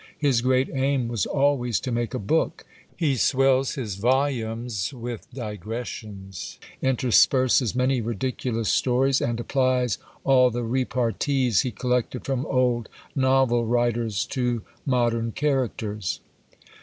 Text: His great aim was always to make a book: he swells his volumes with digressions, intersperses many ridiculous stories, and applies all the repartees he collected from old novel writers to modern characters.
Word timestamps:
His 0.17 0.41
great 0.41 0.67
aim 0.73 1.07
was 1.09 1.27
always 1.27 1.79
to 1.81 1.91
make 1.91 2.15
a 2.15 2.17
book: 2.17 2.65
he 2.97 3.15
swells 3.17 3.75
his 3.75 3.97
volumes 3.97 4.91
with 4.91 5.31
digressions, 5.31 6.57
intersperses 6.81 7.75
many 7.75 8.01
ridiculous 8.01 8.69
stories, 8.69 9.21
and 9.21 9.39
applies 9.39 9.99
all 10.23 10.49
the 10.49 10.63
repartees 10.63 11.61
he 11.61 11.69
collected 11.69 12.25
from 12.25 12.47
old 12.47 12.89
novel 13.15 13.67
writers 13.67 14.25
to 14.25 14.63
modern 14.87 15.33
characters. 15.33 16.19